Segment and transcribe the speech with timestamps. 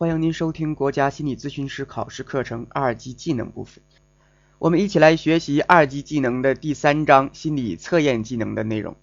[0.00, 3.84] 欢迎您收听国家心理咨询师考试课程二级技能部分。
[4.58, 8.96] 我们一起来学习二级技能的第三章心理测验技能的内容。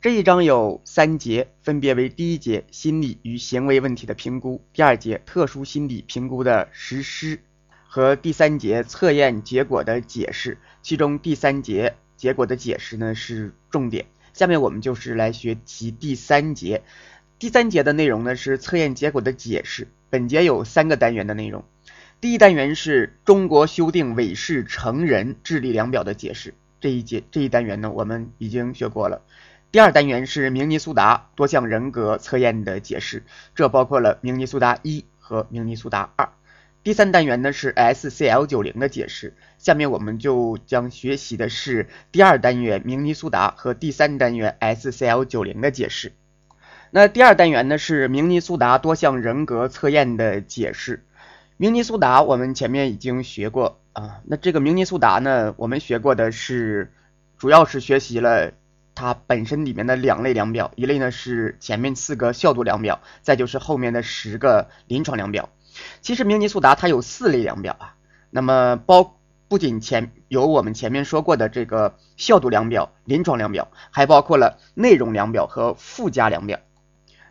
[0.00, 7.40] 这一章有三节，分别为第一节心理与行为问题的评估，第二节特殊心理评估的实施，
[7.86, 10.56] 和第三节测验结果的解释。
[10.80, 14.06] 其中第三节结果的解释呢是重点。
[14.32, 16.82] 下面我们就是来学习第三节。
[17.38, 19.88] 第三节的内容呢是测验结果的解释。
[20.10, 21.64] 本节有三个单元的内容。
[22.20, 26.52] 第一单元是中国修订韦氏成人智力量表的解释。
[26.80, 29.22] 这一节这一单元呢我们已经学过了。
[29.70, 33.22] 第二单元是明尼苏达多项人格测验的解释，
[33.54, 36.30] 这包括了明尼苏达一和明尼苏达二。
[36.82, 39.36] 第三单元呢是 SCL 九零的解释。
[39.58, 46.12] 下面我们就将学习的是第二单元明尼苏达和第三单元 SCL 九零的解释。
[46.92, 51.04] 那第二单元呢是明尼苏达多项人格测验的解释。
[51.56, 56.92] 明尼苏达我们前面已经学过啊，那这个明尼苏达呢，我们学过的是，
[57.38, 58.50] 主要是学习了
[58.96, 65.48] 它本身里面的两类量表，一类呢是前面四个效度量表，再就是后面的十个临床量表。
[66.00, 67.94] 其实明尼苏达它有四类量表啊，
[68.30, 76.58] 那么包不仅前有我们前面说过的这个效度量表、临床量表，还包括了内容量表和附加量表。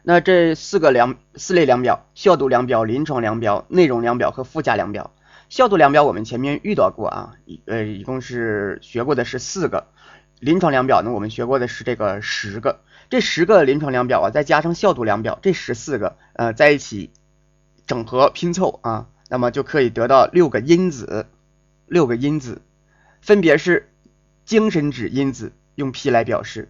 [0.10, 5.14] 那这四个量四类量表：效度量表、临床量表、内容量表和附加量表。
[5.50, 9.86] 效度量表我们前面遇到过啊，呃一共是学过的是四个。
[10.40, 12.80] 临床量表呢，我们学过的是这个十个。
[13.12, 17.12] 这十个临床量表啊，再加上效度量表，这十四个呃在一起
[17.86, 21.28] 整合拼凑啊，那么就可以得到六个因子。
[21.86, 22.64] 六个因子
[23.22, 23.92] 分别是
[24.44, 26.70] 精神质因子，用 P 来表示；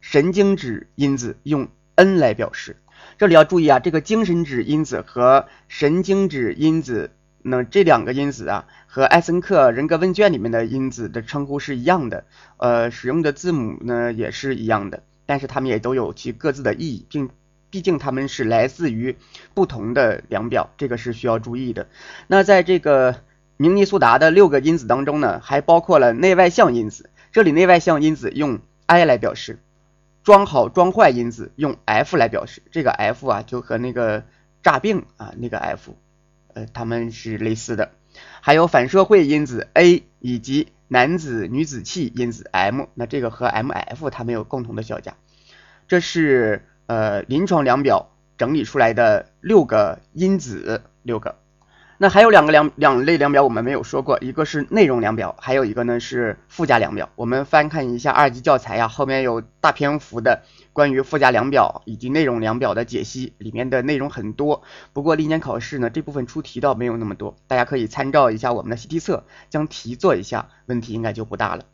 [0.00, 1.66] 神经质因子用。
[1.96, 2.76] N 来表示，
[3.18, 7.10] 这里要注意啊，这个精神质因子和神经质因子，
[7.42, 12.24] 那这两个因子啊，和艾森克人格问卷里面的因子的称呼是一样的，
[12.58, 17.30] 呃，使用的字母呢也是一样的，但是它们也都有其各自的意义，并
[17.70, 19.16] 毕竟它们是来自于
[19.54, 21.88] 不同的量表，这个是需要注意的。
[22.26, 23.16] 那在这个
[23.56, 29.58] 明尼苏达的六个因子当中呢，还包括了内外向因子，这里内外向因子用 I 来表示。
[30.26, 34.24] 装好装坏因子用 F 来表示，这个 F 啊就和那个
[34.60, 35.94] 诈病啊那个 F，
[36.52, 37.92] 呃它们是类似的。
[38.40, 45.14] 还有反社会因子 A 以及男子女子气因子 M，那这个和 MF 它们有共同的小家。
[45.86, 51.36] 这是呃临床量表整理出来的六个因子，六个。
[51.98, 57.08] 那还有两个量两类量表我们没有说过，一个是内容量表，还有一个呢是附加量表。
[57.16, 60.42] 我们翻看一下二级教材呀，后面有大篇幅的
[60.74, 64.62] 关于附加量表以及内容量表的解析，里面的内容很多。
[64.92, 71.64] 不过历年考试呢这部分出题倒没有那么多，大家可以参照一下我们的习题册，将题做一下，问题应该就不大了。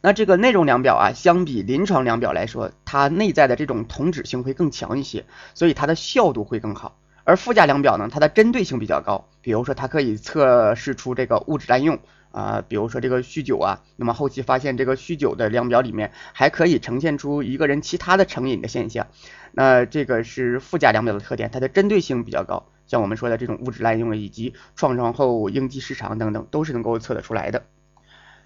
[0.00, 6.98] 那这个内容量表啊，相比临床量表来说，它内在的这种同质性会更强一些，所以它的效度会更好。
[7.24, 11.98] 而附加量表呢，它的针对性比较高，比如说它可以测试出这个物质滥用
[12.30, 19.06] 啊，比如说这个酗酒啊，那么后期发现这个酗酒的量表里面还可以呈现出一个人其他的成瘾的现象，
[19.52, 27.62] 那这个是附加量表的特点，它的针对性比较高，像我们说的这种物质滥用以及创伤后应激失常等等，都是能够测得出来的。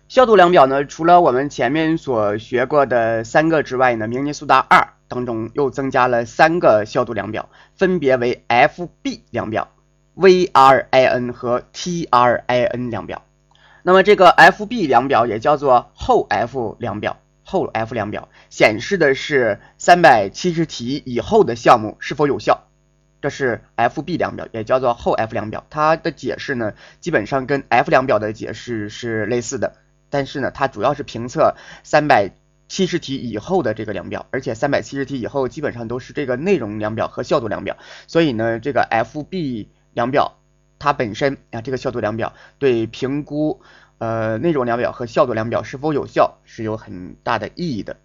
[0.08, 4.95] 效度量表呢，除了我们前面所学过的三个之外呢，明尼苏达二。
[5.09, 9.69] 当中又增加了三个效度量表，分别为 FB 量表、
[10.17, 13.22] VRIN 和 TRIN 量表。
[13.83, 22.65] 那么这个 FB 量表也叫做后 F 量表，后 F 量表显示的是三百七十题以后的项目是否有效。
[23.23, 25.65] 这是 FB 量表，也叫做后 F 量表。
[25.71, 29.75] 它的解释呢，基本上跟 F 量表的解释是类似的，
[30.11, 32.33] 但是呢，它主要是评测三百。
[32.69, 40.38] 七十题以后的这个量表，而且三百七十题以后基本上都是这个内容量表和效度量表，所以呢，这个 FB 量表
[40.79, 43.61] 它本身啊，这个效度量表对评估
[43.99, 47.96] 呃内容量表和效度量表是否有效是有很大的意义的。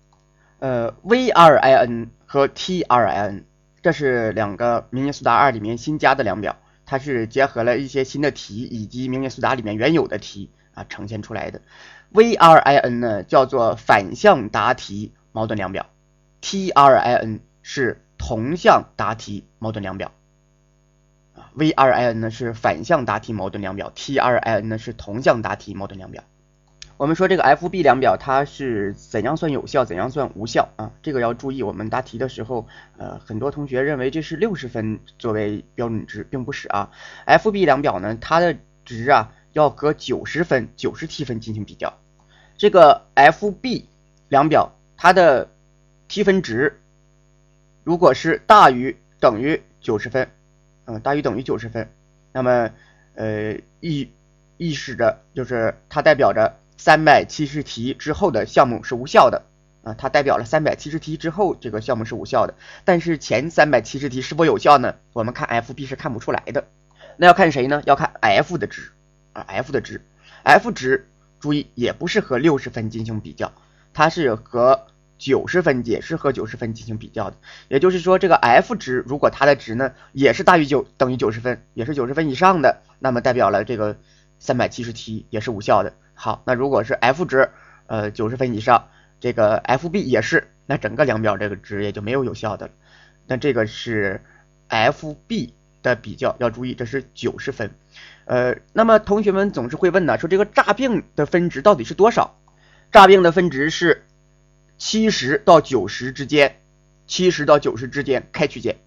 [0.60, 3.44] 呃，VRIN 和 TRIN
[3.82, 10.52] 这是两个明尼苏达二里面新加的量表，它是结合了一些新的题以及明尼苏达里面原有的题
[10.90, 11.62] 呈现出来的。
[12.14, 15.86] VRIN 呢叫做反向答题矛盾量表
[16.42, 20.12] ，TRIN 是同向答题矛盾量表。
[21.36, 26.24] 啊，VRIN 呢是反向答题矛盾量表，TRIN 呢是同向答题矛盾量表。
[26.98, 30.92] 我们说这个 F B 量表它是怎样算有效，怎样算无效啊？
[31.02, 31.64] 这个要注意。
[31.64, 36.92] 我们答题的时候，呃，很多同学认为这是六十分作为标准值，并不是啊。
[37.26, 38.56] F B 量表呢，它的
[38.86, 41.98] 值啊要和九十分、九十 T 分进行比较。
[42.58, 43.88] 这个 F B
[44.30, 45.50] 量表它的
[46.08, 46.80] T 分值
[47.84, 50.30] 如果是大于等于九十分，
[50.86, 51.90] 嗯，大于等于九十分，
[52.32, 52.70] 那么
[53.16, 54.10] 呃意
[54.58, 56.58] 意示着就是它代表着。
[56.78, 59.44] 三百七十题之后的项目是无效的
[59.84, 62.56] 啊，它代表了三百七十题之后这个项目是无效的。
[62.86, 64.96] 但是前三百七十题是否有效呢？
[65.14, 66.66] 我们看 F、B 是看不出来的。
[67.18, 67.84] 那要看谁呢？
[67.86, 68.94] 要看 F 的值
[69.34, 70.02] 而，F 的值
[70.44, 71.08] ，F 值
[71.40, 73.52] 注意也不是和六十分进行比较，
[73.94, 74.88] 它是和
[75.18, 77.38] 九十分也是和九十分进行比较的。
[77.68, 83.98] 也就是说，这个 F 值如果它的值呢也是大于九等于九十分，也是九十分以上的，那么代表了这个
[84.40, 85.94] 三百七十题也是无效的。
[86.14, 87.50] 好，那如果是 F 值，
[87.88, 88.90] 呃九十分以上，
[89.20, 92.74] 这个 FB 也是，那整个量表这个值也就没有有效的了。
[93.28, 94.22] 那这个是
[94.70, 95.52] FB
[95.82, 97.72] 的比较，要注意这是九十分。
[98.26, 102.38] 呃，那么同学们总是会问呢，说这个诈病的分值到底是多少？
[102.92, 104.06] 诈病的分值是
[104.78, 106.60] 七十到九十之间，
[107.08, 108.78] 七十到九十之间开区间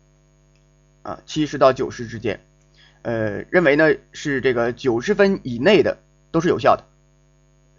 [1.03, 2.41] 啊，七十到九十之间，
[3.03, 5.99] 呃，认为呢是这个九十分以内的
[6.31, 6.85] 都是有效的。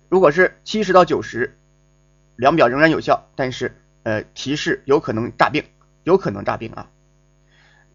[0.10, 1.58] 如果是七十到九十，
[2.36, 5.64] 量表仍然有效，但是呃提示有可能诈病，
[6.04, 6.90] 有可能诈病啊。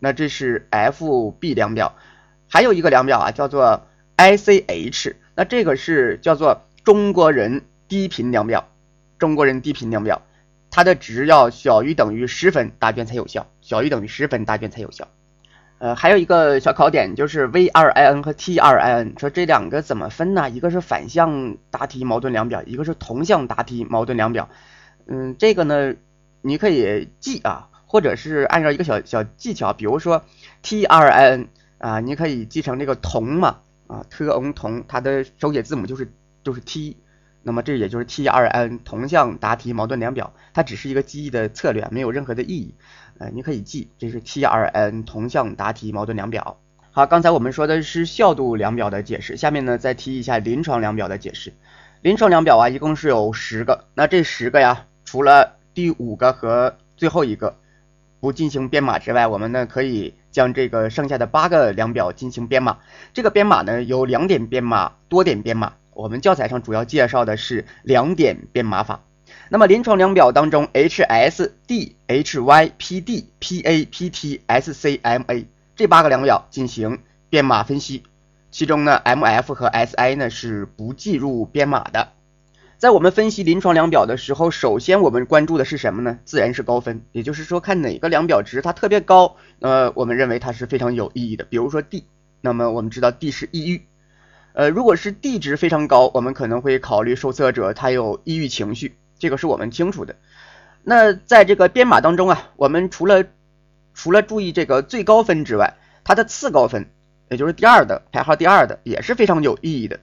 [0.00, 1.94] 那这是 F B 量表，
[2.48, 3.86] 还有一个量表啊，叫做
[4.16, 8.68] I C H，那这个是叫做中国人低频量表，
[9.18, 10.22] 中国人低频量表，
[10.70, 15.06] 它的值要小于等于十分，答卷才有效，小于等于十分，答卷才有效。
[15.78, 20.50] 呃，还有一个小考点就是 V 二 I N 和 T 二 I N，说这两个怎么分呢？
[20.50, 24.50] 一个是反向答题矛盾量表，一个是同向答题矛盾量表。
[25.06, 25.94] 嗯，这个呢，
[26.42, 30.24] 你可以记啊，或者是按照一个小小技巧，比如说
[30.62, 31.48] T R N
[31.78, 33.56] 啊，你可以记成这个同嘛
[33.88, 36.12] 啊，T N 同，它的手写字母就是
[36.44, 36.96] 就是 T，
[37.42, 42.76] 那么这也就是 T R N 同向答题矛盾量表，它只是一个记忆的策略，没有任何的意义。
[43.18, 46.60] 呃，你可以记，这是 T R N 同向答题矛盾量表。
[46.92, 51.52] 好，刚才我们说的是效度量表的解释，下面呢再提一下临床量表的解释。
[52.02, 57.56] 临床量表啊，一共是有十个，那这十个呀，除了第五个和最后一个
[58.20, 62.78] 不进行编码之外，我们呢可以将这个剩下的八个量表进行编码。
[63.12, 65.72] 这个编码呢有两点编码、多点编码。
[65.94, 69.00] 我们教材上主要介绍的是两点编码法。
[69.48, 78.02] 那么临床量表当中，H S D H Y P D P A P T S C M A 这八个量表进行编码分析，
[78.50, 82.12] 其中呢 M F 和 S I 呢是不计入编码的。
[82.80, 86.18] 在我们分析临床量表的时候，首先我们关注的是什么呢？
[86.24, 91.44] 自然是高分，也就是说看哪个量表值它特别高，呃，我们认为它是非常有意义的。
[91.44, 92.06] 比如说 D，
[92.40, 93.82] 那么我们知道 D 是抑郁，
[94.54, 98.94] 呃，如果是 D 值非常高，我们可能会考虑受测者他有抑郁情绪。
[99.18, 100.16] 这个是我们清楚的。
[100.82, 103.26] 那在这个编码当中啊，我们除了
[103.92, 106.88] 除了注意这个最高分之外，它的次高分，
[107.28, 110.00] 也就是第二的排号第二的也是非常有意义的。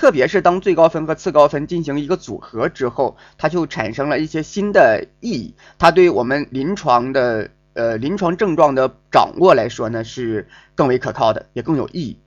[0.00, 5.54] 特别是当最高分和次高分进行一个组合之后，它就产生了一些新的意义。
[5.78, 12.18] 它对我们临床的呃临床症状的掌握来说呢，是更为可靠的，也更有意义。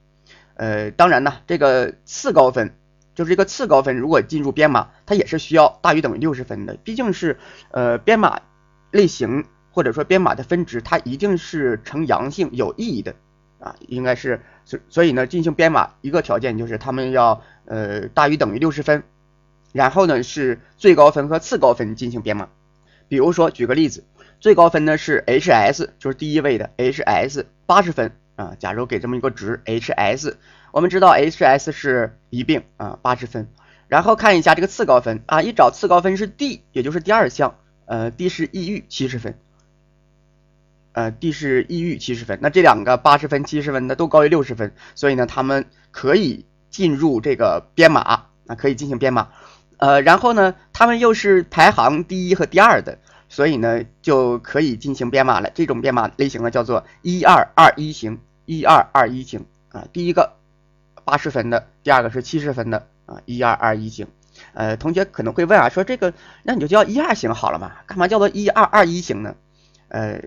[0.54, 2.76] 呃，当然呢，这个次高分。
[3.16, 6.78] 就是这个次高分，如果进入编码，它也是需要大于等于六十分的。
[6.84, 7.40] 毕竟是
[7.72, 8.40] 呃编码
[8.92, 13.16] 类型或者说编码的分值，它一定是呈阳性有意义的
[13.64, 19.04] 啊，应该是所所以呢，进行编码一个条件就是他们要呃大于等于六十分，
[19.72, 22.50] 然后呢是最高分和次高分进行编码。
[23.08, 24.04] 比如说举个例子，
[24.40, 30.34] 最高分呢是 HS，就是第一位的 HS 八十分啊，假如给这么一个值 HS。
[30.72, 33.48] 我们知道 H S 是一病啊，八十分。
[33.88, 39.38] 然后看一下这个次高分啊，一找次高分是 D，也就是第二项，呃，D 是抑郁七十分，
[40.94, 42.40] 呃地是抑郁七十分。
[42.42, 48.02] 那这两个八十分、七十分的都高于六十分，所以呢，他们可以进入这个编码
[48.48, 49.28] 啊，可以进行编码。
[49.78, 52.98] 呃，然后呢，他们又是排行第一和第二的，
[53.28, 55.52] 所以呢，就可以进行编码了。
[55.54, 60.34] 这种编码类型呢，叫做一二二一型，一二二一型啊，第一个。
[61.06, 64.08] 八十分的，第二个是七十分的啊，一二二一型。
[64.54, 69.36] 呃，同学可能会问啊，说这个那你就叫一二型好了嘛，干嘛叫做一二二一型呢？
[69.90, 70.22] 呃，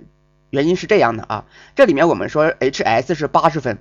[0.50, 3.78] 原因是这样的啊，这里面我们说 H S 是八十分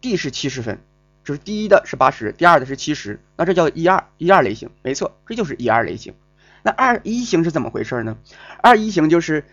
[0.00, 0.78] ，D 是七十分，
[1.24, 6.14] 就是第一的是八十，第二的是七十，那这叫一二一二类型，没错，这就是一二类型。
[6.62, 8.16] 那二一型是怎么回事呢？
[8.62, 9.44] 二一型就是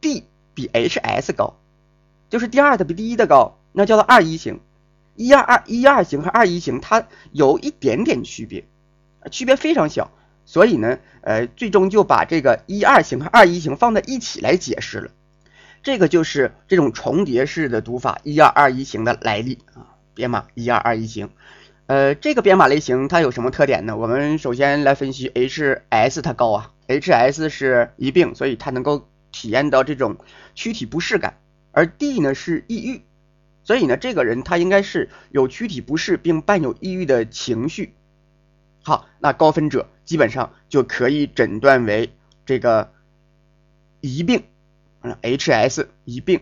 [0.00, 0.24] D
[0.54, 1.54] 比 HS 高，
[2.28, 4.60] 就是第二的比第一的高，那叫做二一型。
[5.14, 8.66] 一二二一二型和二一型它有一点点区别，
[9.30, 10.10] 区别非常小，
[10.44, 15.10] 所以呢，呃，最终就把这个一二型和二一型放在一起来解释了。
[15.86, 19.94] 这个就是这种重叠式的读法一二二一型的来历啊。
[20.14, 21.30] 编码一二二一型，
[21.86, 23.96] 呃，这个编码类型它有什么特点呢？
[23.96, 30.16] 我们首先来分析 HS 它高啊，HS 是疑病，所以它能够体验到这种
[30.56, 31.38] 躯体不适感，
[31.70, 33.02] 而 D 呢是抑郁，
[33.62, 37.94] 所以呢这个人他应该是有躯体不适并伴有抑郁的情绪。
[38.82, 42.12] 好，那高分者基本上就可以诊断为
[42.44, 42.90] 这个
[44.00, 44.42] 疑病，
[45.22, 46.40] ，HS 一病，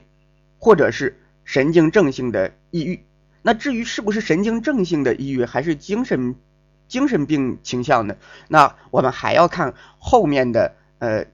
[0.59, 3.05] 或者是神经症性的抑郁。
[3.43, 6.35] 那至于是不是神经症性的抑郁，还是精神
[6.89, 8.17] 精神病倾向的，
[8.49, 11.27] 那我们还要看后面的呃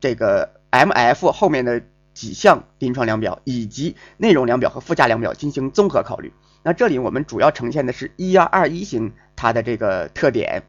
[0.00, 1.82] 这个 M F 后面的
[2.14, 6.32] 几项临床量表以及内容量表和附加量表进行综合考虑。
[6.62, 10.64] 那这里我们主要呈现的是一二二一型它的这个特点。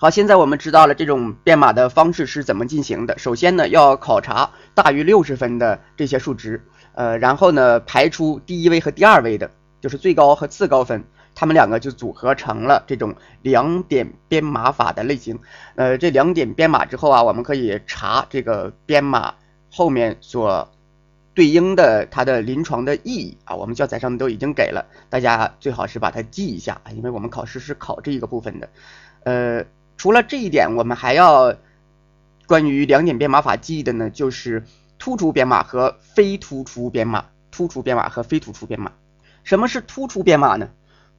[0.00, 3.18] 好，现在我们知道了这种编码的方式是怎么进行的。
[3.18, 6.64] 首先呢，要考察大于六十分的这些数值，
[6.94, 9.50] 呃，然后呢排出第一位和第二位的。
[9.80, 15.38] 就是最高和次高分，它们两个就组合成了这种两点编码法的类型。
[15.74, 19.34] 呃，这两点编码之后啊，我们可以查这个编码
[19.70, 20.68] 后面所
[21.34, 23.54] 对应的它的临床的意义啊。
[23.54, 28.68] 我们教材上面都已经给了，大家最好是把它记一下，因为我们考试是考这一个部分的。
[29.22, 29.64] 呃，
[29.98, 31.56] 除了这一点，我们还要
[32.46, 34.64] 关于两点编码法记忆的呢，就是
[34.98, 38.92] 突出编码和非突出编码，突出编码和非突出编码。
[39.42, 40.70] 什么是突出编码呢？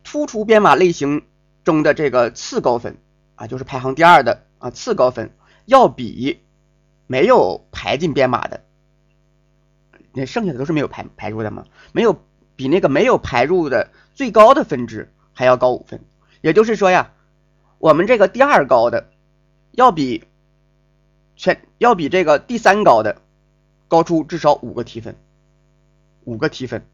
[0.03, 1.23] 突出编码类型
[1.65, 2.97] 中的这个次高分
[3.35, 5.31] 啊，就是排行第二的啊，次高分
[5.65, 6.39] 要比
[7.05, 8.63] 没有排进编码的，
[10.13, 11.65] 那剩下的都是没有排排入的嘛？
[11.91, 12.17] 没有
[12.55, 15.99] 比那个没有排入的最高的分值还要高五分。
[16.41, 17.11] 也就是说呀，
[17.79, 19.09] 我们这个第二高的
[19.71, 20.25] 要比
[21.35, 23.21] 全要比这个第三高的
[23.87, 25.15] 高出至少五个提分，
[26.25, 26.85] 五个提分。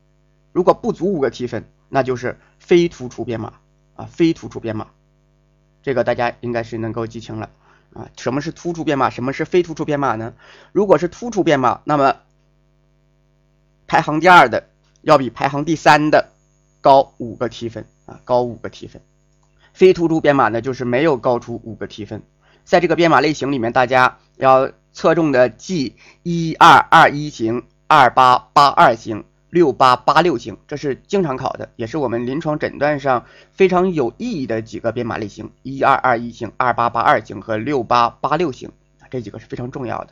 [0.53, 3.53] 如果不足五个提分，那就是非突出编码
[3.95, 4.87] 啊，非突出编码，
[5.81, 7.49] 这个大家应该是能够记清了
[7.93, 8.09] 啊。
[8.15, 9.09] 什么是突出编码？
[9.09, 10.35] 什么是非突出编码呢？
[10.71, 12.17] 如果是突出编码，那么
[13.87, 14.69] 排行第二的
[15.01, 16.29] 要比排行第三的
[16.79, 19.01] 高五个提分啊，高五个提分。
[19.75, 22.23] 非突出编码呢，就是没有高出五个提分。
[22.63, 29.23] 在这个编码类型里面，大家要侧重的记一二二一型、二八八二型。
[29.51, 38.69] 六八八六型，这是经常考的，也是我们临床诊断上非常有意义的几个编码类型：一二二一型、二八八二型和六八八六型，
[39.09, 40.09] 这几个是非常重要的。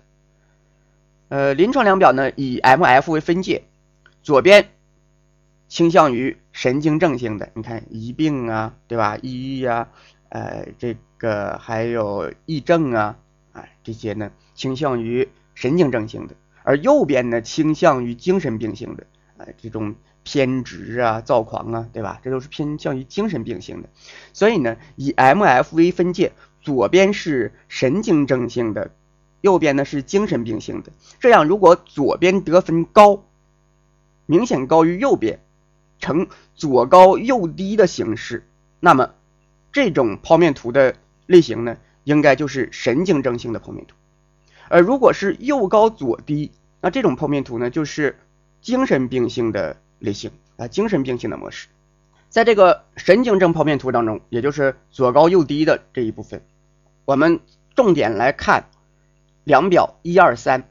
[1.28, 3.64] 呃，临床量表呢以 M F 为分界，
[4.22, 4.70] 左边
[5.74, 9.18] 倾向于神经症性的，你看疑病啊，对吧？
[9.24, 9.90] 抑郁啊，
[10.30, 13.18] 呃，这个还有癔症啊，
[13.54, 19.08] 啊，这些呢倾向于神经症性的，而右边呢倾向于精神病性的。
[19.58, 22.20] 这种偏执啊、躁狂啊，对吧？
[22.24, 23.90] 这都是偏向于精神病性的。
[24.32, 28.92] 所以呢，以 M F 为分界，左边是神经症性的，
[29.42, 30.92] 右边呢是精神病性的。
[31.20, 33.24] 这样，如果左边得分高，
[34.28, 35.40] 明显高于右边，
[36.00, 38.48] 呈左高右低的形式，
[38.80, 39.12] 那么
[39.72, 40.96] 这种剖面图的
[41.26, 43.96] 类型呢，应该就是神经症性的剖面图。
[44.70, 48.18] 而如果是右高左低，那这种剖面图呢，就是。
[48.64, 51.68] 精神病性的类型啊，精神病性的模式，
[52.30, 56.42] 在这个神经症剖面图当中，也就是左高右低的这一部分，
[57.04, 57.42] 我们
[57.76, 58.70] 重点来看
[59.44, 60.70] 量表一二三，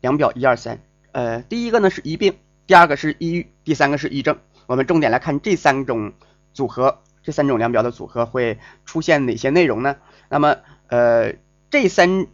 [0.00, 0.80] 量表一二三，
[1.12, 4.38] 呃，第一个呢是疑病，第二个是抑郁，第三个是癔症。
[4.66, 6.12] 我们重点来看这三种
[6.52, 9.96] 组合，这三种量表的组合会出现哪些内容呢？
[10.28, 10.56] 那么，
[10.88, 11.34] 呃，
[11.70, 12.26] 这三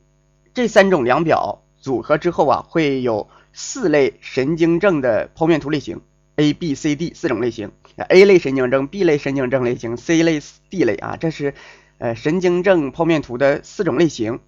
[0.55, 3.29] 这三种量表组合之后啊，会有。
[3.53, 6.03] 四类神经症的剖面图类型
[6.37, 7.73] ，A、B、C、D 四种类型。
[7.97, 11.55] A 类神经症、B 类神经症类型、C 类、D 类啊，这是
[11.99, 14.39] 呃神经症剖面图的四种类型。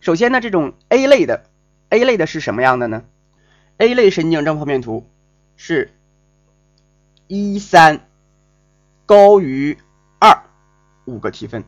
[0.00, 1.44] 首先呢，这种 A 类的
[1.90, 3.04] A 类的是什么样的呢
[3.76, 5.06] ？A 类神经症剖面图
[5.56, 5.92] 是
[7.26, 8.08] 一三
[9.06, 9.76] 高于
[10.18, 10.44] 二
[11.04, 11.64] 五个提分，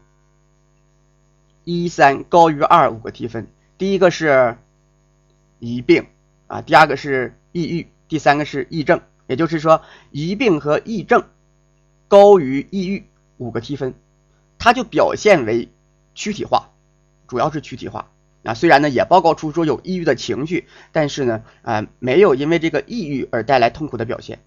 [1.64, 3.46] 一三高于二五个提分。
[3.78, 4.56] 第一个是
[5.58, 6.06] 疑病。
[6.46, 9.80] 啊，第二个是抑郁，第三个是癔症，也就是说，
[10.10, 11.24] 疑病和癔症
[12.06, 13.06] 高于抑郁
[13.38, 13.94] 五个 T 分，
[14.58, 15.70] 它就表现为
[16.14, 16.70] 躯体化，
[17.26, 18.10] 主要是躯体化。
[18.44, 24.40] 啊，虽然呢也报告出说有抑郁的情绪，但是呢啊没有因为这个抑郁而带来痛苦的表现。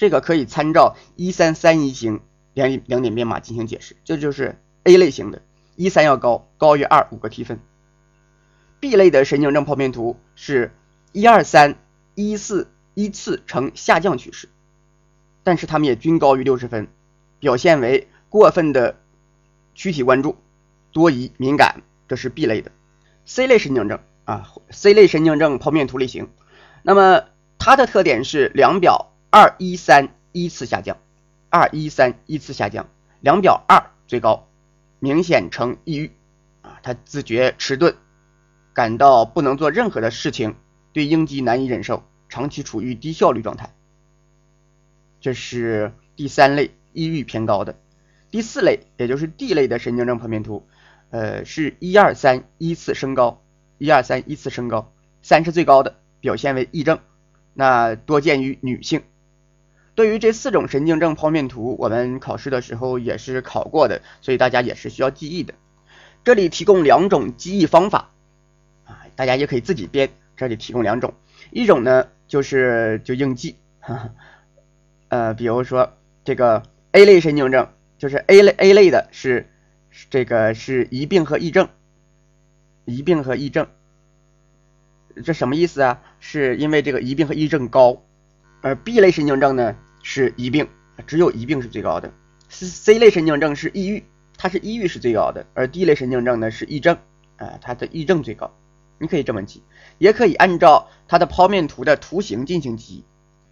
[0.00, 2.22] 这个可以参照一三三一型
[2.54, 3.96] 两两点编码进行解释。
[4.02, 5.42] 这就是 A 类型的，
[5.76, 7.60] 一三要高，高于二五个 T 分。
[8.80, 10.72] B 类的神经症剖面图是
[11.12, 11.76] 一二三
[12.14, 14.48] 一四依次呈下降趋势，
[15.44, 16.88] 但是它们也均高于六十分，
[17.38, 18.96] 表现为过分的
[19.74, 20.38] 躯体关注、
[20.92, 22.72] 多疑、敏感，这是 B 类的。
[23.26, 26.30] C 类神经症啊，C 类神经症剖面图类型，
[26.82, 27.24] 那么
[27.58, 30.98] 它的特点是量表二一三依次下降，
[31.50, 32.88] 二一三依次下降，
[33.20, 34.48] 量表二最高，
[34.98, 36.10] 明显呈抑郁
[36.62, 37.94] 啊，他自觉迟钝，
[38.72, 40.56] 感到不能做任何的事情，
[40.92, 43.72] 对应激难以忍受，长期处于低效率状态。
[45.20, 47.78] 这是第三类抑郁偏高的，
[48.32, 50.66] 第四类也就是 D 类的神经症剖面图。
[51.10, 53.40] 呃，是一二三依次升高，
[53.78, 56.98] 一二三依次升高，三是最高的，表现为癔症，
[57.54, 59.02] 那多见于女性。
[59.94, 65.54] 对于这四种神经症剖面图，我们考试的时候也是考过的，所以大家也是需要记忆的。
[66.24, 68.10] 这里提供两种记忆方法
[68.84, 70.10] 啊，大家也可以自己编。
[70.36, 71.14] 这里提供两种，
[71.50, 73.56] 一种呢就是就硬记，
[75.08, 75.92] 呃，比如说
[76.24, 77.68] 这个 A 类神经症，
[77.98, 79.46] 就是 A 类 A 类的是。
[80.08, 81.68] 这个是疑病和癔症，
[82.84, 83.66] 疑病和癔症，
[85.24, 86.00] 这什么意思啊？
[86.20, 88.00] 是因为这个疑病和癔症高，
[88.62, 90.68] 而 B 类神经症呢是疑病，
[91.06, 92.12] 只有疑病是最高的。
[92.48, 94.04] C 类神经症是抑郁，
[94.36, 96.98] 它是抑郁是最高的，而 D 类神经症呢是癔症，
[97.36, 98.52] 啊，它的癔症最高。
[98.98, 99.62] 你可以这么记，
[99.98, 103.04] 也可以按照它的剖面图的图形进行记忆。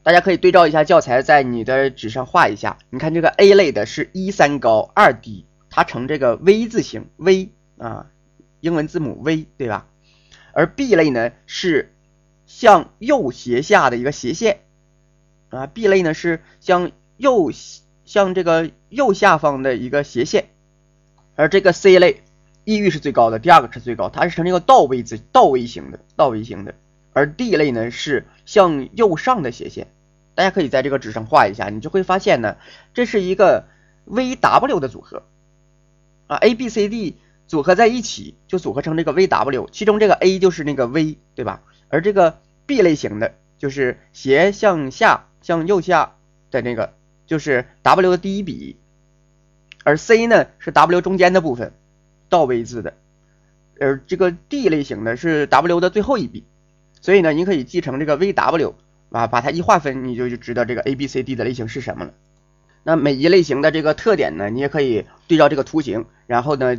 [0.02, 2.78] 大家可以对照一下教材，在你的纸上画一下。
[2.90, 5.46] 你看这个 A 类的是一三高二低。
[5.70, 8.06] 它呈这个 V 字形，V 啊，
[8.60, 9.86] 英文字母 V 对吧？
[10.52, 11.94] 而 B 类呢是
[12.46, 14.60] 向右斜下的一个斜线
[15.50, 17.50] 啊，B 类呢是向右
[18.04, 20.48] 向这个右下方的一个斜线，
[21.36, 22.22] 而这个 C 类
[22.64, 26.74] 抑郁是最高的，第二个是最高，它是呈这个倒 V 字倒 V 型的倒 V 型的，
[27.12, 29.88] 而 D 类呢是向右上的斜线，
[30.34, 32.56] 大家可以在这个纸上画一下，你就会发现呢，
[32.94, 33.64] 这是一个
[34.06, 35.22] VW 的组合。
[36.26, 41.62] 啊，A、B、C、D 组合在一起就组合成这个 VW，其中这个 A 就是那个 V，对吧？
[41.88, 46.14] 而这个 B 类型的就是斜向下向右下
[46.50, 46.94] 的那个，
[47.26, 48.76] 就是 W 的第一笔，
[49.84, 51.72] 而 C 呢是 W 中间的部分，
[52.28, 52.94] 倒 V 字的，
[53.80, 56.44] 而这个 D 类型的是 W 的最后一笔，
[57.00, 58.74] 所以呢，你可以记成这个 VW
[59.10, 62.14] 啊，把它一划分，你就就知道这个 A、B、C、D 的类型是什么了。
[62.84, 66.76] 那每一类型的这个特点呢，你也可以对照这个图形，然后呢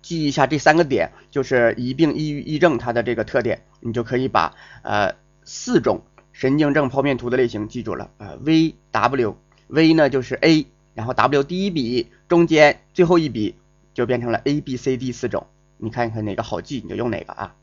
[0.00, 6.02] 记一下这三个点，就是一病、抑郁、癔症它的这个特点，你就可以把呃四种
[6.34, 8.34] 神经症剖面图的类型记住了啊。
[8.40, 9.36] V W
[9.68, 13.54] V 呢就是 A，然后 W 第一笔中间最后一笔
[13.94, 15.46] 就变成了 A B C D 四种，
[15.78, 17.54] 你看一看哪个好记你就用哪个啊。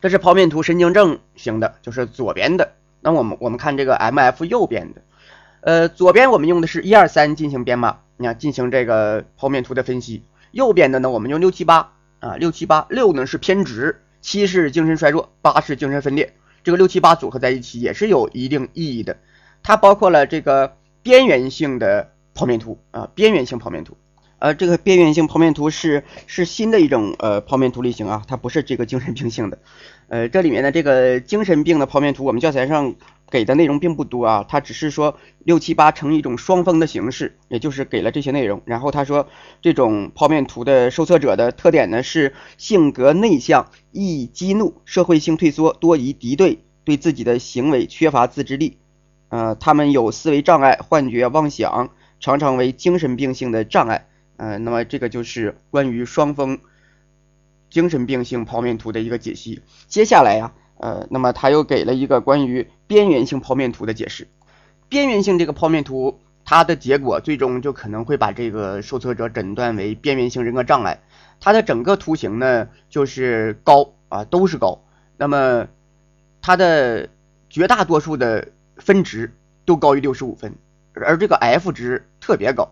[0.00, 2.72] 这是剖面图神经症型的，就是左边的。
[3.00, 5.02] 那我们我们看这个 M F 右边的。
[5.60, 10.22] 呃，左边我们用的是一二三进行编码，你看进行这个剖面图的分析。
[10.50, 16.34] 右边的呢，我们用六七八啊，六七八六呢是偏执，七是精神衰弱，八是精神分裂。
[16.66, 19.16] 这个六七八组合在一起也是有一定意义的。
[19.62, 23.96] 它包括了这个边缘性的剖面图啊，边缘性剖面图。
[24.40, 29.60] 呃，这个边缘性剖面图是是新的一种呃剖面图类型啊，它不是这个精神病性的。
[30.08, 32.96] 呃，这里面的这个精神病的剖面图，我们教材上。
[33.28, 38.62] 给的内容并不多啊，他只是说六七八呈一种双峰的形式，也就是给了这些内容。
[38.64, 39.28] 然后他说，
[39.60, 48.78] 这种剖面图的受测者的特点呢是性格内向、易激怒、社会性退缩、多疑敌对，对自己的行为缺乏自制力。
[49.28, 54.06] 呃，他们有思维障碍、幻觉、妄想，常常为精神病性的障碍。
[54.36, 56.60] 呃，那么这个就是关于双峰
[57.70, 59.62] 精神病性剖面图的一个解析。
[59.88, 60.52] 接下来呀。
[60.78, 64.28] 呃，那么他又给了一个关于边缘性剖面图的解释。
[64.88, 71.00] 边缘性这个剖面图，它的结果最终就可能会把这个受测者诊断为边缘性人格障碍。
[71.40, 74.80] 它的整个图形呢，就是高啊，都是高。
[75.16, 75.66] 那么
[76.40, 77.08] 它的
[77.50, 79.32] 绝大多数的分值
[79.64, 80.54] 都高于六十五分，
[80.94, 82.70] 而这个 F 值特别高。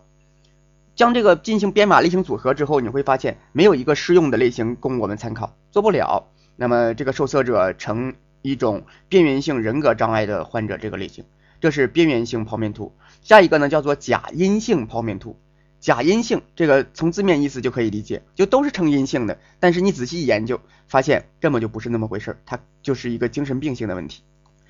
[0.95, 6.29] 将这个进行编码类型组合之后，你会发现没有一个适用的类型供我们参考，做不了。
[6.57, 11.25] 那么这个受测者呈一种边缘性人格障碍的患者这个类型，
[11.61, 12.93] 这是边缘性剖面图。
[13.23, 15.37] 下一个呢叫做假阴性剖面图。
[15.81, 19.39] 假阴性这个从字面意思就可以理解，就都是呈阴性的。
[19.61, 24.23] 但是你仔细一研究，发现根本就不是那么回事，它就是一个精神病性的问题。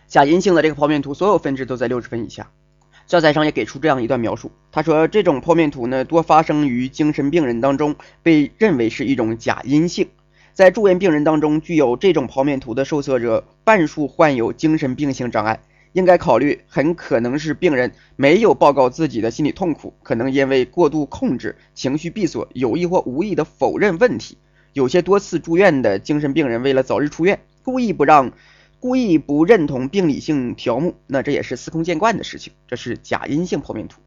[0.09, 2.51] 假阴性的这个剖面图，所有分值都在六十分以下。
[3.07, 10.09] 教材上也给出这样一段描述，他说这种剖面图呢多发生于精神病人当中，被认为是一种假阴性。
[10.55, 15.61] 在住院病人当中，具有这种剖面图的受测者，半数患有精神病性障碍。
[15.93, 24.39] 应该考虑，很可能是病人没有报告自己的心理痛苦，可能因为过度控制、情绪闭锁，有意或无意的否认问题。
[24.73, 28.33] 有些多次住院的精神病人为了早日出院，故意不让。
[28.81, 32.53] 故意不认同病理性条目，那这也是司空见惯的事情。
[32.69, 34.03] 这是假阴性剖面图。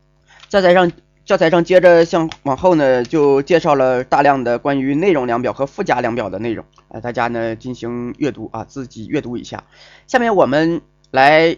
[0.49, 0.91] 教材上，
[1.27, 6.63] 教材上接着向往后呢，就介绍了大量的关于内容量表和附加量表的内容。
[6.87, 9.65] 呃，大家呢进行阅读啊，自己阅读一下。
[10.07, 11.57] 下面我们来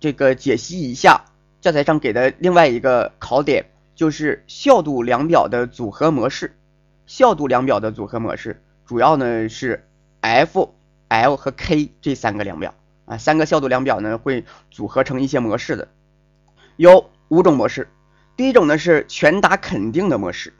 [0.00, 1.26] 这个解析一下
[1.60, 6.56] 教材上给的另外一个考点，就是效度量表的组合模式。
[7.06, 9.86] 效度量表的组合模式主要呢是
[10.22, 10.74] F。
[11.06, 12.74] L 和 K 这三个量表
[13.06, 15.86] 啊，三个效度量表呢会组合成一些模式的，
[16.76, 17.88] 有五种模式。
[18.38, 20.54] 第一种呢是全答肯定的模式，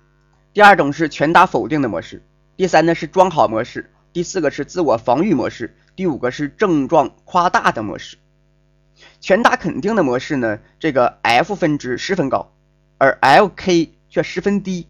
[0.53, 2.25] 第二种是全答否定的模式，
[2.57, 8.17] 第三呢是装好模式，第四个是自我防御模式，第五个是症状夸大的模式。
[9.21, 12.51] 全答肯定的模式呢，这个 F 分值十分高，
[12.99, 14.89] 而 LK 却十分低，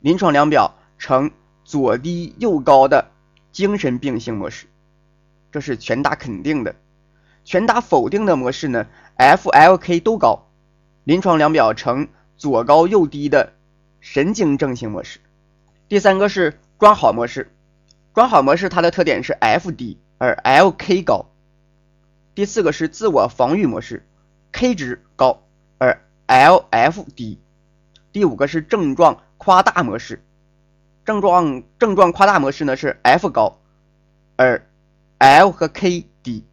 [0.00, 1.30] 临床量表呈
[1.64, 3.10] 左低右高的
[3.52, 4.68] 精神病性模式。
[5.52, 6.76] 这是全答肯定的，
[7.44, 10.45] 全答否定的模式呢？F、L、K 都高，
[11.06, 13.52] 临床量表呈左高右低的
[14.00, 15.20] 神经症性模式。
[15.86, 17.52] 第三个是装好模式，
[18.12, 21.26] 装好模式它的特点是 F 低而 L、K 高。
[22.34, 24.04] 第四个是自我防御模式
[24.50, 25.44] ，K 值高
[25.78, 27.38] 而 L、F 低。
[28.10, 30.24] 第五个是症状夸大模式，
[31.04, 33.60] 症状症状夸大模式呢是 F 高
[34.34, 34.66] 而
[35.18, 36.44] L 和 K 低，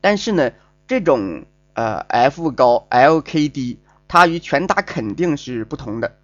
[0.00, 0.52] 但是呢，
[0.86, 1.44] 这种
[1.74, 6.16] 呃 F 高 L K 低，它与全打肯定是不同的。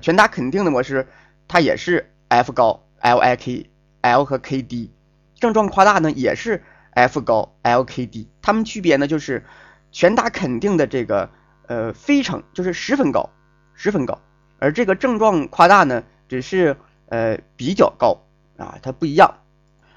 [0.00, 1.08] 全打肯定的模式，
[1.48, 3.70] 它也是 F 高 L I K
[4.02, 4.90] L 和 K 低，
[5.34, 9.44] 症状夸大呢也是 F 高 L K 低，它们区别呢就是
[9.90, 11.30] 全打肯定的这个
[11.66, 13.30] 呃非常就是十分高，
[13.74, 14.20] 十分高，
[14.58, 16.76] 而这个症状夸大呢只是
[17.08, 18.16] 呃比较高
[18.56, 19.34] 啊，它不一样。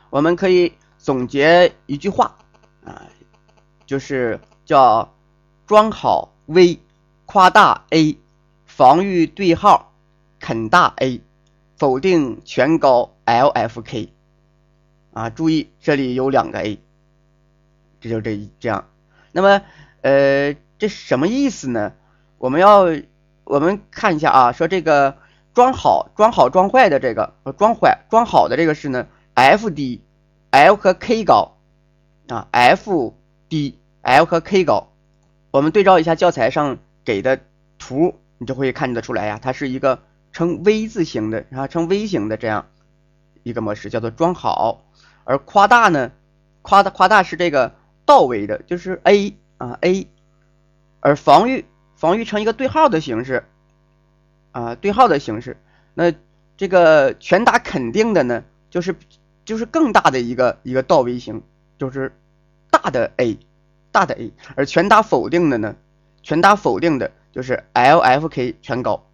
[0.10, 2.36] 我们可以总结一句话
[2.84, 3.04] 啊，
[3.86, 5.14] 就是叫
[5.66, 6.80] 装好 V，
[7.26, 8.18] 夸大 A，
[8.66, 9.94] 防御对号
[10.40, 11.22] 肯大 A，
[11.78, 14.10] 否定全高 LFK
[15.14, 16.80] 啊，注意这里有两个 A，
[18.02, 18.90] 这就这这样。
[19.32, 19.62] 那么
[20.02, 21.94] 呃，这什么意思呢？
[22.38, 22.86] 我们要
[23.44, 25.18] 我们看一下啊，说这个
[25.54, 29.08] 装好装好装坏的这个装坏装好的这个是呢。
[29.36, 30.00] F 低
[30.52, 31.58] ，L 和 K 高
[32.28, 33.16] 啊，F
[33.50, 34.94] 低，L 和 K 高。
[35.50, 37.40] 我们对照一下教材上给的
[37.80, 40.00] 图，你就会看得出来呀，它是一个
[40.32, 42.68] 呈 V 字形的，然后呈 V 型的这样
[43.42, 44.86] 一个模式，叫做装好。
[45.24, 46.12] 而夸大呢，
[46.62, 47.74] 夸大夸大是这个
[48.06, 50.08] 倒 V 的，就是 A 啊 A。
[51.00, 53.44] 而防御防御成一个对号的形式
[54.52, 55.58] 啊，对号的形式。
[55.96, 56.14] 那
[56.56, 58.96] 这个全答肯定的呢，就是。
[59.46, 61.44] 就是更大的一个一个倒 V 型，
[61.78, 62.14] 就是
[62.72, 63.38] 大的 A，
[63.94, 65.78] 大的 A，而全打否定的呢，
[66.22, 69.06] 全打否定的就是 LFK 全高，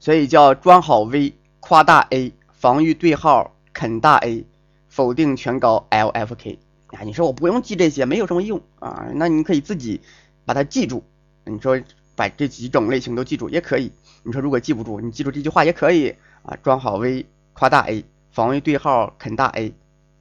[0.00, 4.46] 所以叫装好 V，夸大 A，防御对号肯大 A，
[4.88, 6.56] 否定全高 LFK。
[6.86, 9.08] 啊，你说我不用记这些，没有什么用啊？
[9.16, 10.00] 那你可以自己
[10.44, 11.04] 把它记住。
[11.44, 11.78] 你说
[12.14, 13.92] 把这几种类型都记住也可以。
[14.22, 16.14] 你说如果记不住，你记住这句话也可以
[16.44, 18.04] 啊，装好 V，夸大 A。
[18.30, 19.72] 防御对号肯大 A，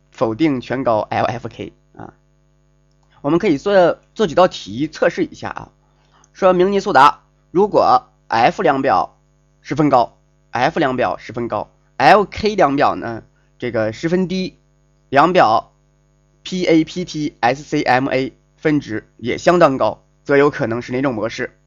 [0.10, 1.74] 否定全高 LFK，
[3.26, 5.72] 我们可以做做几道题测试一下啊。
[6.32, 9.18] 说明尼苏达，如果 F 量表
[9.64, 10.20] 十分高
[10.52, 13.24] ，F 量表十分高，LK 量表呢
[13.58, 14.60] 这个十分低，
[15.10, 15.72] 量表
[16.44, 21.58] PAPTSCMA 分值也相当高，则有可能是哪种模式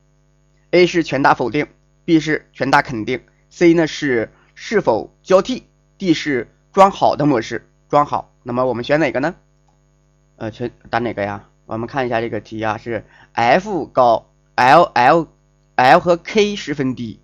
[0.70, 1.66] ？A 是全答否定
[2.04, 5.64] ，B 是全答肯定，C 呢是是否交替
[5.98, 8.32] ？D 是装好的模式，装好。
[8.44, 9.34] 那么我们选哪个呢？
[10.38, 11.44] 呃，全打哪个呀？
[11.66, 15.26] 我们看一下这个题啊，是 F 高，L L
[15.74, 17.20] L 和 K 十分低，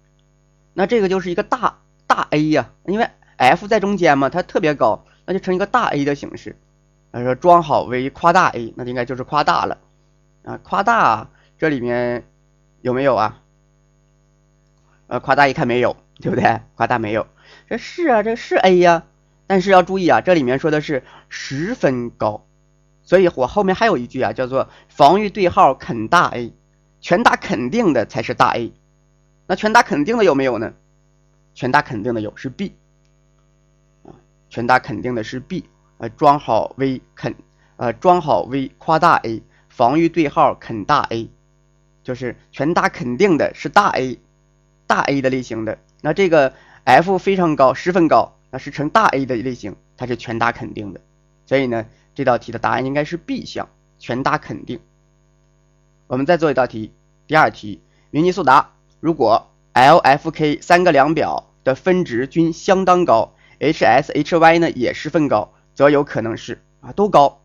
[0.73, 6.57] 那这个就是一个大大 A 呀，因为 F 在中间嘛，它特别高，那就成一个大 A 的形式。
[7.13, 9.79] 他说装好为夸大 A，那应该就是夸大了。
[10.43, 12.25] 啊，夸大这里面
[12.83, 13.41] 有没有啊？
[15.07, 16.61] 呃，夸大一看没有，对不对？
[16.75, 17.29] 夸大没有，
[17.69, 19.05] 这是啊，这是 A 呀。
[19.47, 22.45] 但是要注意啊，这里面说的是十分高，
[23.05, 26.53] 所以我后面还有一句啊，叫做防御对号肯大 A，
[27.01, 28.73] 全打肯定的才是大 A。
[29.47, 30.73] 那全打肯定的有没有呢？
[31.55, 32.75] 全打肯定的有是 B
[34.05, 34.17] 啊，
[34.49, 37.35] 全打肯定的是 B，呃，装好 V 肯，
[37.77, 41.29] 呃，装好 V 夸大 A，防御对号肯大 A，
[42.03, 44.19] 就是全打肯定的是大 A，
[44.87, 45.79] 大 A 的类型的。
[46.01, 48.33] 那这个 F 非常高，十分高。
[48.51, 51.01] 那是成大 A 的类型，它是全打肯定的，
[51.45, 54.81] 所以呢，这道题的答案应该是 B 项，全答肯定。
[56.07, 56.93] 我们再做一道题，
[57.27, 67.41] 第二题，明尼苏达，如果 L、F、K 三个量表的分值均相当高，H、S、H、Y 呢也十分高，则有可能是啊都高，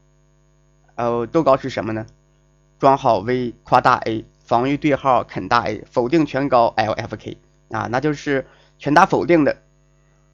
[0.96, 2.06] 呃都高是什么呢？
[2.78, 7.38] 装好 V 夸大 A，防御对号肯大 A，否定全高 L、F、K
[7.72, 8.46] 啊，那就是
[8.78, 9.58] 全打否定的。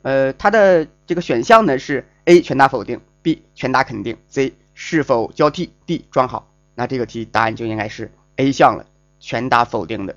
[0.01, 6.47] 呃，它的这个选项呢是 A 全打否定，B 全打肯定，C 是否交替，D 装好。
[6.75, 8.85] 那这个题答案就应该是 A 项了，
[9.19, 10.15] 全打否定的。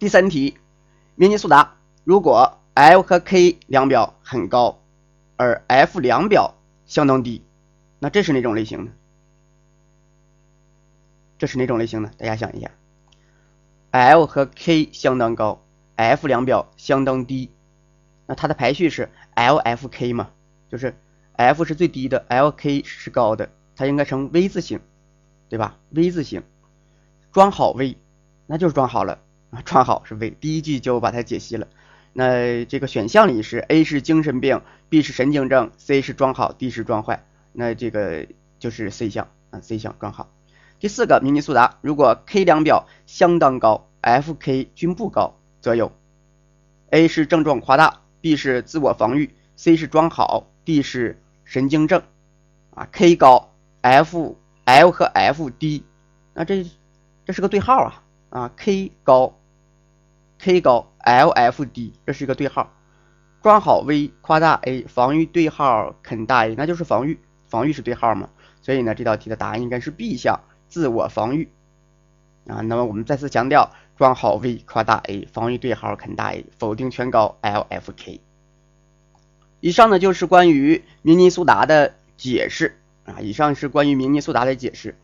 [0.00, 0.56] 第三题，
[1.14, 4.80] 明尼苏达，如果 L 和 K 量表很高，
[5.36, 7.44] 而 F 量表相当低，
[8.00, 8.90] 那这是哪种类型呢？
[11.38, 12.10] 这是哪种类型呢？
[12.18, 12.72] 大家想一下
[13.92, 15.62] ，L 和 K 相当高
[15.94, 17.52] ，F 量表相当低。
[18.26, 20.30] 那它的排序是 L F K 嘛，
[20.68, 20.96] 就是
[21.38, 24.80] F 是最低的，L K 是高的，它应该成 V 字形，
[25.48, 26.42] 对吧？V 字形，
[27.30, 27.96] 装好 V，
[28.46, 29.20] 那就是装好了
[29.52, 30.30] 啊，装好是 V。
[30.30, 31.68] 第一句就把它解析了。
[32.12, 37.24] 那这个选项里是 A 是精神病，B 是神经症，C 是装好，D 是装坏。
[37.52, 38.26] 那这个
[38.58, 40.28] 就是 C 项啊，C 项装好。
[40.80, 45.92] 第四个，明尼苏达，如果 K 量表相当高，F K 均不高，则有
[46.90, 48.00] A 是症状夸大。
[48.20, 52.02] B 是自我防御，C 是装好，D 是神经症，
[52.74, 55.82] 啊，K 高，F L 和 F 低，
[56.34, 56.62] 那这
[57.24, 59.34] 这是个对号啊，啊，K 高
[60.38, 62.70] ，K 高，L F 低，这是一个对号，
[63.42, 68.28] 装好 V 夸大 A，防御对号肯大 A，那就是防御，防御是对号嘛，
[68.60, 71.50] 所以呢这道题的答案应该是 B 项，自我防御，
[72.46, 73.70] 啊，那么我们再次强调。
[73.96, 78.20] 装好 V 夸大 A，防御对号肯大 A，否定全高 L F K。
[79.60, 84.96] 以上呢就是关于明尼苏达的解释啊，以上是关于明尼苏达的解释。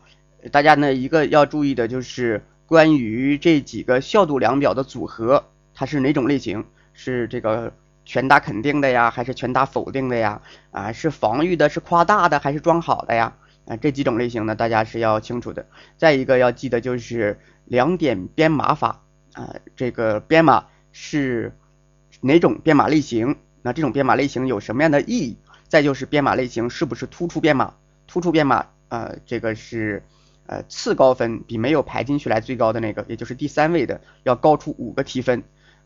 [0.51, 6.65] 大家呢一个要注意的就是关于这几个效度量表的组合，它是哪种类型？
[6.93, 7.73] 是这个
[8.05, 10.41] 全打肯定的呀，还是全打否定的呀？
[10.71, 13.35] 啊，是防御的，是夸大的，还是装好的呀？
[13.65, 15.65] 啊，这几种类型呢，大家是要清楚的。
[15.97, 17.39] 再一个要记得就是。
[17.67, 19.01] 两点编码法
[19.33, 21.57] 啊，这个编码是
[22.21, 23.37] 哪种编码类型？
[23.65, 25.37] 那这种编码类型有什么样的意义？
[25.67, 27.73] 再就是编码类型是不是突出编码？
[28.05, 30.03] 突出编码啊，这个是
[30.45, 35.41] 呃次高分，比没有排进去来最高的那个，也就是第三位的要高出五个提分。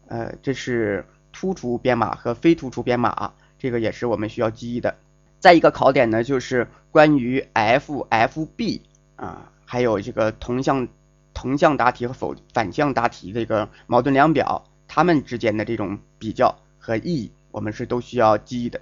[0.07, 4.97] 呃，这是突出编码和非突出编码，啊这个也是我们需要记忆的。
[5.39, 8.81] 再一个考点呢，就是关于 F、F、B
[9.15, 10.89] 啊，还有这个同向。
[11.31, 18.81] 同向答题和否反向答题这个矛盾量表，它们之间的这种比较和意义，我们是都需要记忆的。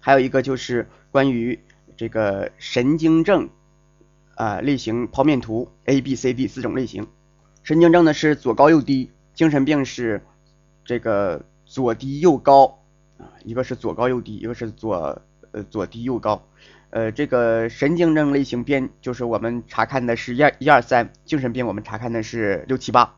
[0.00, 1.58] 还有一个就是关于
[1.96, 3.50] 这个神经症
[4.34, 7.06] 啊类型剖面图 A、B、C、D 四种类型。
[7.62, 10.22] 神经症呢是左高右低，精神病是
[10.84, 12.78] 这个左低右高
[13.18, 16.42] 啊，一个是左高右低，一个是左呃左低右高。
[16.90, 23.16] 呃，这个神经症类型编就是我们查看的是一二一二三，精神病我们查看的是六七八。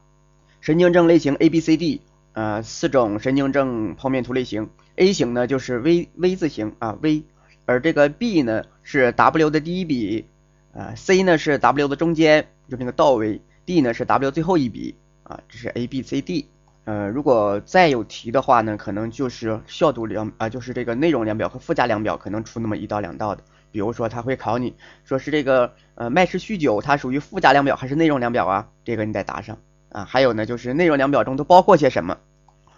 [0.61, 2.01] 神经症类型 A B C D，
[2.33, 4.71] 呃，四种神经症剖面图类型。
[4.97, 7.25] A 型呢就是 V V 字形啊 V，
[7.65, 10.27] 而这个 B 呢是 W 的第一笔，
[10.75, 16.49] 啊 C 呢是 W 的中间，就那个倒 V，D 呢是 W 最后一笔啊，这是 A B C D。
[16.85, 23.43] 呃，如果再有题的话呢，可能就是效度量啊，就是这个内容量表和附加量表可能出那么一道两道的。
[23.73, 28.69] 比如说他会考你说是这个呃麦氏酗酒它属于附加量表还是内容量表啊？
[28.85, 29.59] 这个你得答上
[29.91, 30.05] 啊。
[30.05, 32.19] 还有呢就是内容量表中都包括些什么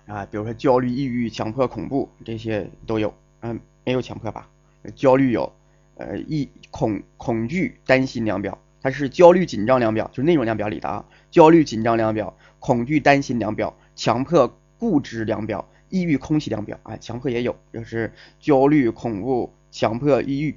[0.07, 0.27] 啊？
[0.31, 4.49] 比如说焦虑、抑郁、强迫、恐怖这些都有，嗯，没有强迫吧？
[4.97, 5.53] 焦虑有，
[5.97, 11.05] 呃，抑恐恐惧担心量表，它是焦虑紧张量表，就是内容量表里的啊。
[11.31, 20.57] 焦虑紧张量表、恐惧担心量表、强迫固执量表、抑郁空隙量表啊，强迫也有，就是焦虑、恐怖、强迫、抑郁。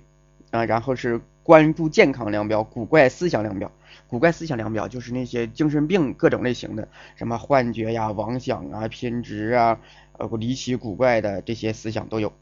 [0.51, 3.71] 啊，然后是关注健康量表、古怪思想量表。
[4.07, 9.79] 古怪思想量表就是那些精神病各种类型的，什么幻觉呀、妄想啊、偏执啊、
[10.17, 12.33] 呃离奇古怪的这些思想都有。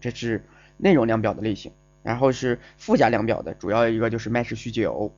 [0.00, 0.44] 这是
[0.76, 1.70] 内容量表的类型。
[2.02, 5.14] 然后是附加量表的，主要一个就是麦氏虚久。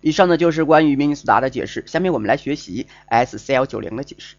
[0.00, 1.82] 以上呢就是关于明尼苏达的解释。
[1.86, 4.36] 下面我们来学习 SCL90 的解释。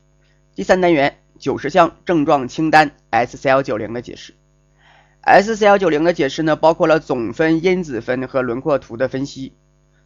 [0.56, 4.34] 第三单元九十项症状清单 SCL90 的解释。
[5.24, 9.54] SCL90 的解释呢，包括了总分、因子分和轮廓图的分析。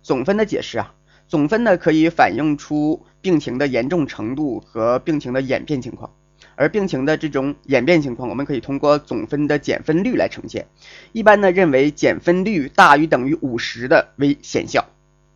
[0.01, 0.93] 总分的解释啊，
[1.27, 6.11] 总分呢可以反映出病情的严重程度和病情的演变情况。
[6.57, 10.67] 而病情的这种演变情况，我们可以通过总分的减分率来呈现。
[11.11, 14.85] 一般呢，认为减分率大于等于五十的为显效，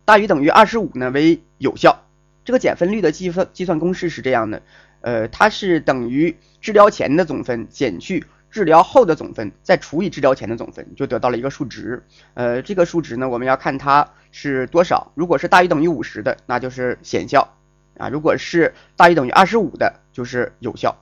[0.04, 2.04] 大于等于二十五呢为有效。
[2.44, 4.62] 这个减分率的计算计算公式是这样的，
[5.00, 8.26] 呃，它是等于治疗前的总分减去。
[8.50, 12.02] 治疗后的总分再除以治疗前的总分，就得到了一个数值。
[12.34, 15.12] 呃，这个数值呢，我们要看它是多少。
[15.14, 17.56] 如果是大于等于五十的，那就是显效
[17.96, 20.96] 啊；如果是大于等于二十五的，就是有效。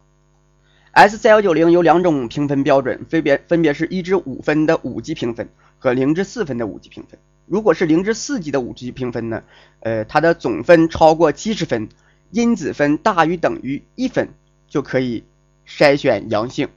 [0.94, 7.18] SCL 九零有两种评分标准，分别分别是一至五分的五级评分和零至四分的五级评分。
[7.46, 9.42] 如果是零至四级的五级评分呢，
[9.80, 11.88] 呃，它的总分超过七十分，
[12.30, 14.28] 因子分大于等于一分，
[14.66, 15.24] 就可以
[15.66, 16.68] 筛选阳性。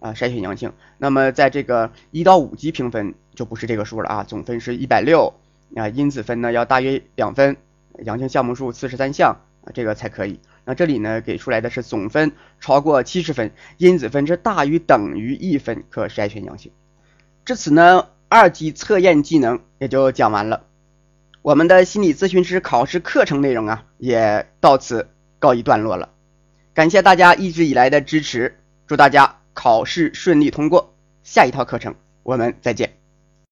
[0.00, 0.72] 啊，筛选阳性。
[0.98, 5.34] 那么在这个一到五级评分就不是这个数了啊，总分是一百六
[5.74, 7.56] 啊，因子分呢要大于两分，
[8.04, 10.40] 阳性项目数四十三项啊，这个才可以。
[10.64, 16.70] 那这里呢给出来的是总分超过七十分，因子分是大于等于一分，可筛选阳性。
[17.44, 20.64] 至此呢，二级测验技能也就讲完了，
[21.42, 25.08] 我们的心理咨询师考试课程内容啊也到此
[25.38, 26.10] 告一段落了。
[26.74, 29.36] 感谢大家一直以来的支持，祝大家。
[29.58, 30.94] 考试顺利通过，
[31.24, 31.92] 下一套课程
[32.22, 32.97] 我们再见。